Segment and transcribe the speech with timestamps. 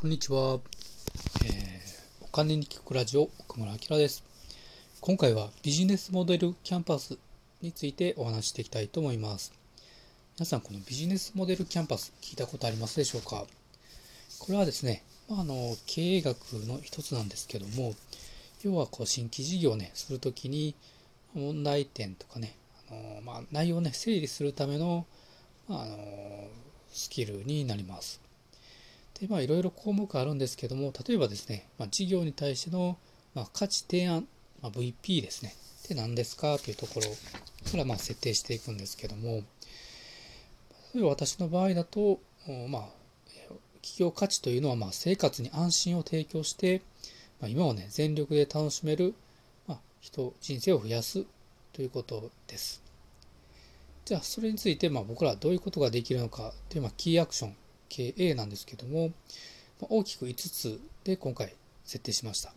[0.00, 0.58] こんにちは、
[1.44, 4.24] えー、お金に聞くラジオ奥村明です。
[5.02, 7.18] 今回はビジネスモデルキャンパス
[7.60, 9.52] についてお話していきたいと思います。
[10.38, 13.44] 皆さんこのビジネスモデルキャンパス聞いたことありますでしょうか？
[14.38, 16.36] これはですね、まあ、の経営学
[16.66, 17.92] の一つなんですけども
[18.62, 20.74] 要はこう新規事業をねするときに
[21.34, 22.56] 問題点とかね
[22.90, 25.04] あの、まあ、内容をね整理するための、
[25.68, 25.98] ま、あの
[26.90, 28.18] スキルになります。
[29.20, 32.96] で、まあ、いろいろ項目あるんですけども、例えばですね、まあ、事業に対しての、
[33.34, 34.26] まあ、価値提案、
[34.62, 35.54] まあ、VP ですね。
[35.84, 36.58] って何ですか？
[36.58, 37.06] というところ
[37.70, 39.42] からまあ設定していくんですけども、
[40.94, 42.20] 例えば私の場合だと、
[42.68, 42.88] まあ、
[43.82, 46.82] 企業価値というのはまあ生活に安心を提供して、
[47.40, 49.14] まあ、今をね、全力で楽しめる、
[49.66, 51.24] まあ、人、人生を増やす
[51.72, 52.82] ということです。
[54.04, 57.56] じゃあ、それについてまあ僕らはどういうことができるのかというまあキーアクション
[57.90, 59.10] 経営なんですけども、
[59.80, 61.52] 大きく5つで今回
[61.84, 62.54] 設定しました。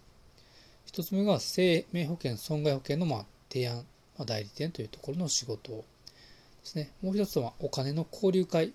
[0.92, 3.84] 1つ目が生命保険、損害保険のま提案、
[4.18, 5.84] ま代理店というところの仕事で
[6.64, 6.92] すね。
[7.02, 8.74] もう1つはお金の交流会。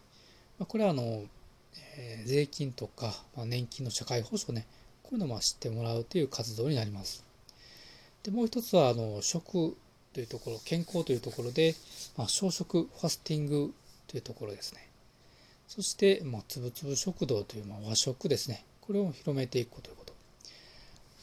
[0.58, 1.24] まこれはあの、
[1.97, 4.66] え税金とか、ま年金の社会保障ね、
[5.04, 7.25] こういうのを知ってもらうという活動になります。
[8.25, 9.77] でもう一つはあの食
[10.12, 11.75] というところ、健康というところで、
[12.16, 13.72] まあ、小食ファスティング
[14.08, 14.88] というところですね。
[15.69, 18.64] そして、まあ、つぶつぶ食堂という、まあ、和食ですね。
[18.80, 20.05] これを広めていくというこ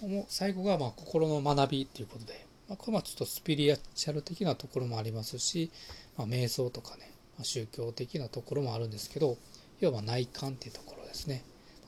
[0.01, 0.07] と。
[0.07, 5.71] もう最後が、まあ、心の学びということで、まあ、これはちょっとスピリチュアル的なところもありますし、
[6.15, 9.37] まあ、瞑想とかね、まあ、宗教的なところもあるんですけど、
[9.79, 11.43] 要は内観っていうところですね。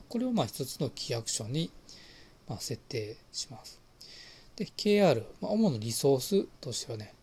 [0.08, 1.70] これをまあ一つのキーアクションに
[2.48, 3.80] まあ設定します。
[4.56, 7.14] で、KR、まあ、主なリソースとしてはね、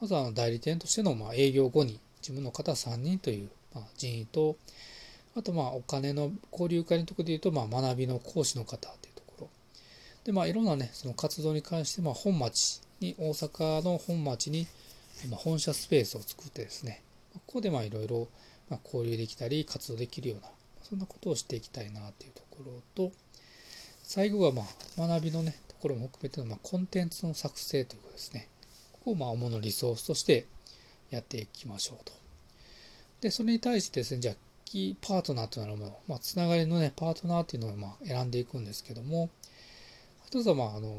[0.00, 4.56] まずは代理店としてのまあ営業後に自分の方3人というまあ、人員と、
[5.36, 9.48] あとまあお金の交流会のところで言うと、まあ学びの講師の方というところ。
[10.24, 14.66] で、まあいろんなね、その活動に関して、まあ本町に、大阪の本町に、
[15.28, 17.02] ま、本社スペースを作ってですね、
[17.34, 18.28] ここでまあいろいろ
[18.84, 20.48] 交流できたり、活動できるような、
[20.82, 23.12] そんなことをしていきたいなというところと、
[24.04, 28.48] 最後はまあ学びのね、ところも含めてのまあコンテンツの作成ということですね。
[28.92, 30.46] ここをまあ主のリソースとして
[31.10, 32.23] やっていきましょうと。
[33.24, 34.34] で、それに対してですね、じゃあ、
[34.66, 39.30] キーパートナーとなるもの、まあ、つながりのね、パートナーっていうのをまあ選んでいくんですけども、
[40.26, 40.94] 一つは、まあ、あの、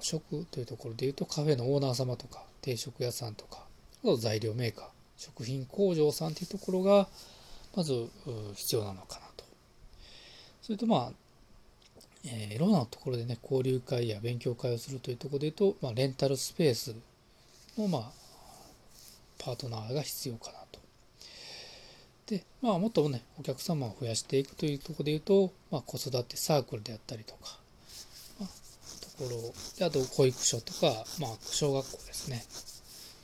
[0.00, 3.60] 食というところで言うと、カフェのオーナー様とか、定食屋さんとか、
[4.02, 4.84] あと材料メーカー、
[5.16, 7.06] 食品工場さんっていうところが、
[7.76, 8.08] まず
[8.56, 9.44] 必要なのかなと。
[10.60, 11.12] それと、まあ、
[12.24, 16.96] えー、いろんなところでね、交流会や勉強会をするというところで言うと、まあ、レンタルスペース
[17.78, 18.12] の、まあ、
[19.38, 20.83] パートナーが必要かなと。
[22.26, 27.58] で、まあ、もっとね、お客様を増やしていくというところで言うと、まあ、子育てサークルであったりとか、
[28.40, 28.48] まあ、
[29.04, 32.44] ところで、あと保育所とか、まあ、小学校ですね。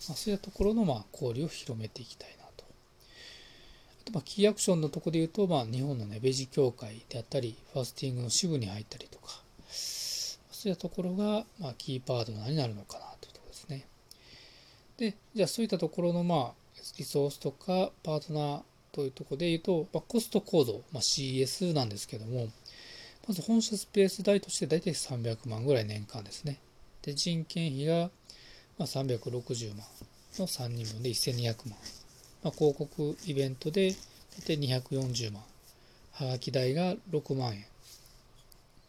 [0.08, 2.64] まあ、そういったところの、まあ、交流を広めていきたいなと。
[2.64, 13.86] あと、まあ、キーアクションのところで言うと、まあ、日本のね、ベジ協会であったり、ファスティングの支部に入ったりとか、そういったところが、まあ、キーパートナーになるのかなというところですね。
[14.98, 16.60] で、じゃあそういったところの、まあ、
[16.98, 18.62] リソースとかパートナー
[18.92, 22.48] というところで言うと、まあ、コスト構造、まあ、CS なんですけども、
[23.28, 26.58] まず本社スペース代として大体300万ぐらい年間ですね。
[27.02, 28.10] で、人件費が
[28.78, 29.86] ま360万
[30.38, 31.78] の3人分で1200万。
[32.42, 33.94] まあ、広告イベントで
[34.38, 35.42] 大体240万。
[36.12, 37.60] はがき代が6万円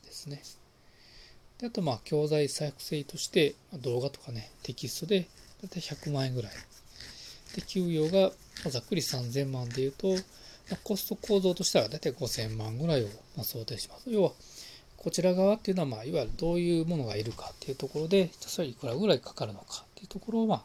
[0.05, 0.41] ですね。
[1.59, 5.27] であと、まあ、教材作成として動画とかね、テキストで
[5.61, 6.51] 大体100万円ぐらい。
[7.55, 8.31] で、給与が
[8.69, 10.15] ざっくり3000万でいうと、
[10.69, 13.07] まコスト構造としては大体5000万ぐらいを
[13.37, 14.09] ま想定します。
[14.09, 14.31] 要は、
[14.97, 20.63] こちら側っていうのは、まあ、いわゆるどういうものがいるかっていうところで、それいくらぐらいかかるのかっていうところを、まあ、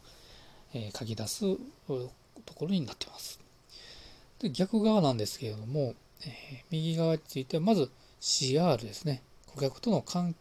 [0.75, 3.41] えー、書き出すところになってます。
[4.41, 9.23] で、逆側なんですけれども、えー、右側については、まず CR ですね。
[9.55, 10.35] 顧客との関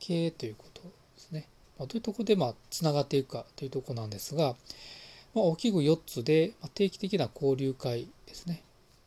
[0.00, 0.88] 係ということで
[1.18, 1.46] すね。
[1.78, 4.56] まあ、どういうところで、まあ、つながっていくかというところなんですが、
[5.34, 8.62] まあ、大きく4つで、ま定期的な交流会ですね。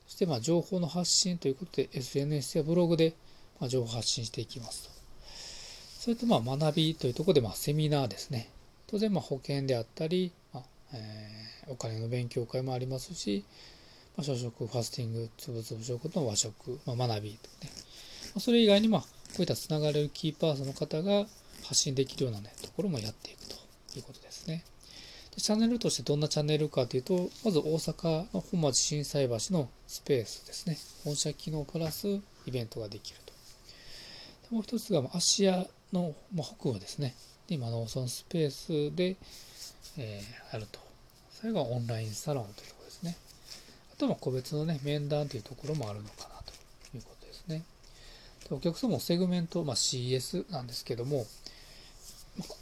[0.07, 3.15] そしてまあ情報の発信ということで SNS やブログで
[3.59, 4.89] まあ情報発信していきますと。
[5.99, 8.49] それとまあ学びというところでまあセミナーですね。
[8.87, 13.43] 当然まあ保険であったり、まあえー、お金の勉強会もありますし、
[14.15, 17.71] まあ、朝食、ファスティング、つぶつぶ食の和食、まあ、学びとね。
[18.35, 19.07] まあ、それ以外にまあこ
[19.39, 21.25] ういったつながれるキーパーソンの方が
[21.63, 23.55] 発信できるようなね、ところもやっていくと
[23.97, 24.63] いうことですね。
[25.41, 30.77] チャンネルとしてどんなチャンネルかというと、まず大阪の本町心斎橋のスペースですね。
[31.03, 32.07] 本社機能プラス
[32.45, 33.33] イベントができると。
[34.53, 37.15] もう一つが芦屋の北部ですね。
[37.49, 39.15] 今のそのスペースで、
[39.97, 40.79] えー、あると。
[41.39, 43.17] それがオンラインサロンというところですね。
[43.93, 46.53] あとは個別のね、面談というところもあるのかなと
[46.95, 47.63] いうことですね。
[48.47, 51.25] でお客様もセグメント、まあ、CS なんですけども、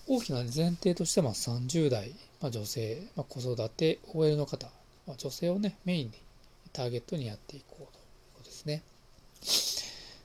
[0.08, 4.68] 大きな前提としては30代、まあ、女性、まあ、子育て、OL の方、
[5.08, 6.14] まあ、女性をね、メインに
[6.74, 7.90] ターゲットにやっていこうという
[8.36, 8.84] ことですね。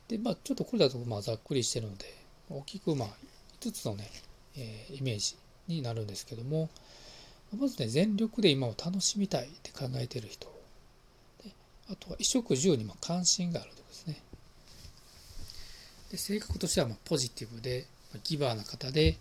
[0.09, 2.07] で、まあ、ちょっとこれだとまあざっくりしてるので、
[2.51, 3.09] 大きくまあ
[3.61, 4.11] 5つのね、
[4.57, 5.37] えー、イメージ
[5.69, 6.69] になるんですけども、
[7.57, 10.55] まずね、全力で今を楽しみたいって考えてる人。
[11.89, 14.21] あとは衣食住にま関心があるとこですね。
[16.11, 17.87] で性格としてはまポジティブで、
[18.25, 19.17] ギバーな方で、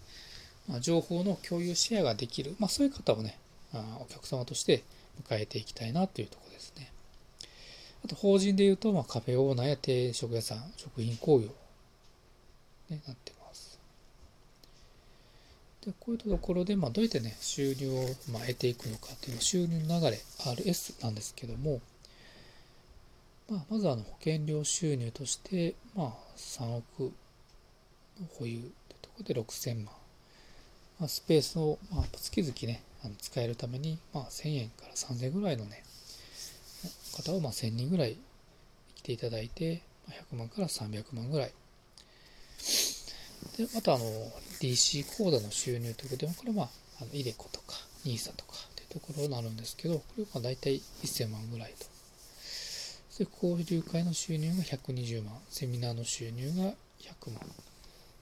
[0.68, 3.38] まあ情報の共有シェアができる、まあ、そういう方をね、
[3.74, 4.83] あお客様として
[5.27, 6.92] 迎えていきたいなというところですね。
[8.06, 11.47] あと法人でいうと、まあ、カフェオーナーや定食屋さん、食品工業、
[12.89, 13.80] ね、なってます。
[15.86, 21.81] でこういったところで、まあ、どうやってね、収入を、まあ、得ていくのかという収入の流れ、RS なんですけども、
[23.50, 27.12] まあ、まずあの保険料収入として、まあ、3億
[28.38, 28.71] 保有
[29.17, 29.85] こで6000万。
[31.00, 35.83] まあ、スペースを、まあ、月々ね、あの使えるために、まあ、1000円から3000円ぐらいのね、
[37.15, 38.17] 方をまあ1000人ぐらい
[38.95, 39.81] 来ていただいて、
[40.31, 41.51] 100万から300万ぐらい。
[43.57, 44.06] で、またあの、
[44.59, 46.69] DC 口座の収入ということで、これはまあ、
[47.01, 47.75] あの、イデコとか、
[48.06, 51.85] NISA とかっていうところになるんですけど、これはまあ大体1000万ぐらいと。
[53.23, 57.39] で、交流会の収入が120万、セミナーの収入が100万、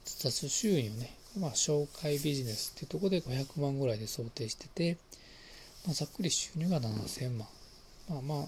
[0.04, 4.98] 雑収入ね、まあ、紹介ビジネスっていうとこで500万ぐらいで想定してて、
[5.84, 7.48] まあ、ざっくり収入が7000万。
[8.08, 8.44] まあまあ、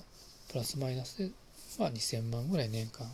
[0.50, 1.31] プラスマイナスで、
[1.79, 3.06] まあ、2000万ぐらい年間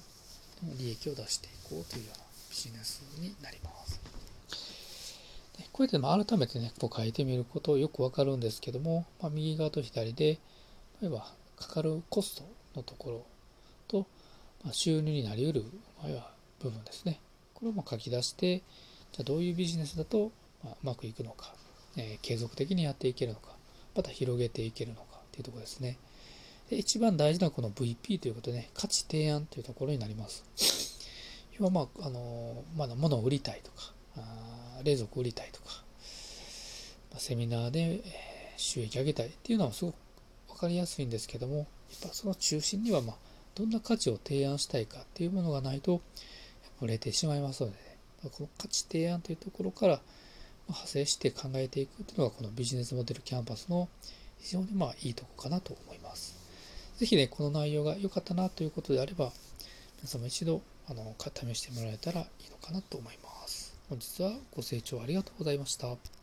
[0.64, 4.00] の利益を出していこうというようなビジネスになります。
[5.58, 10.38] でこうやって改めてね、こう書いてみることよくわかるんですけども、まあ、右側と左で、
[11.00, 12.42] 例えばかかるコスト
[12.76, 13.26] のところ
[13.88, 14.06] と、
[14.64, 15.64] まあ、収入になり得る、
[16.02, 16.30] まあ、
[16.60, 17.20] 部分ですね。
[17.62, 18.58] これをま書き出して、
[19.12, 20.32] じゃあどういうビジネスだと、
[20.64, 21.54] うまくいくのか、
[21.96, 23.50] えー、継続的にやっていけるのか、
[23.94, 25.96] また広げていけるのかっていうところですね。
[26.70, 30.44] で一番大事なこの VP ということで、ね、価値提案というところになります。
[31.56, 35.84] 要は、まあ、あの、まだ物を売りたいとか、あ冷蔵庫売りたいとか、
[37.12, 38.02] まあ、セミナーで
[38.56, 39.94] 収益上げたいっていうのはすごく
[40.48, 41.66] 分かりやすいんですけども、やっ
[42.02, 43.16] ぱその中心には、まあ、
[43.54, 46.00] どんな価値を提案したいかっていうものがないと、
[46.82, 50.00] 売れてしまいますので、ね、この価値提案というところから
[50.68, 53.88] 派生して考えていくというのがこのビジネスモデルキャンパスの
[54.38, 56.36] 非常にまあいいとこかなと思います。
[56.98, 59.32] ぜひね、この内容が良かったなということであれば、
[59.98, 63.74] 皆様一度あの試してもらえたらいいのかなと思います。
[63.88, 65.96] 本日はご清聴ありがとうございました。